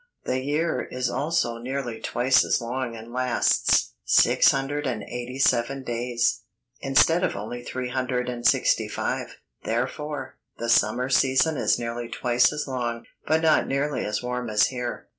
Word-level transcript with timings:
The 0.25 0.39
year 0.43 0.81
is 0.89 1.11
also 1.11 1.59
nearly 1.59 1.99
twice 1.99 2.43
as 2.43 2.59
long 2.59 2.95
and 2.95 3.13
lasts 3.13 3.93
six 4.03 4.49
hundred 4.49 4.87
and 4.87 5.03
eighty 5.03 5.37
seven 5.37 5.83
days, 5.83 6.41
instead 6.79 7.23
of 7.23 7.35
only 7.35 7.61
three 7.63 7.89
hundred 7.89 8.27
and 8.27 8.43
sixty 8.43 8.87
five. 8.87 9.37
Therefore, 9.63 10.39
the 10.57 10.69
summer 10.69 11.07
season 11.07 11.55
is 11.55 11.77
nearly 11.77 12.09
twice 12.09 12.51
as 12.51 12.67
long, 12.67 13.05
but 13.27 13.43
not 13.43 13.67
nearly 13.67 14.03
as 14.03 14.23
warm 14.23 14.49
as 14.49 14.69
here." 14.69 15.07